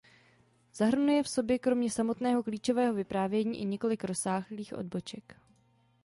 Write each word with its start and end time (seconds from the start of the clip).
Zahrnuje 0.75 1.23
v 1.23 1.29
sobě 1.29 1.59
kromě 1.59 1.91
samotného 1.91 2.43
klíčového 2.43 2.93
vyprávění 2.93 3.61
i 3.61 3.65
několik 3.65 4.03
rozsáhlých 4.03 4.73
odboček. 4.77 5.35